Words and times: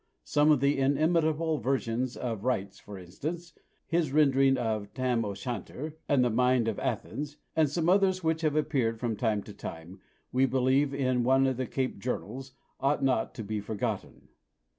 Some 0.23 0.49
of 0.49 0.61
the 0.61 0.79
inimitable 0.79 1.59
"versions" 1.59 2.17
of 2.17 2.41
Reitz, 2.43 2.79
for 2.81 2.97
instance, 2.97 3.53
his 3.85 4.11
rendering 4.11 4.57
of 4.57 4.91
"Tam 4.95 5.23
o' 5.23 5.35
Shanter" 5.35 5.95
and 6.09 6.23
"The 6.23 6.31
Maid 6.31 6.67
of 6.67 6.79
Athens," 6.79 7.37
and 7.55 7.69
some 7.69 7.87
others 7.87 8.23
which 8.23 8.41
have 8.41 8.55
appeared 8.55 8.99
from 8.99 9.15
time 9.15 9.43
to 9.43 9.53
time, 9.53 9.99
we 10.31 10.47
believe, 10.47 10.91
in 10.91 11.23
one 11.23 11.45
of 11.45 11.57
the 11.57 11.67
Cape 11.67 11.99
journals, 11.99 12.53
ought 12.79 13.03
not 13.03 13.35
to 13.35 13.43
be 13.43 13.59
forgotten. 13.61 14.29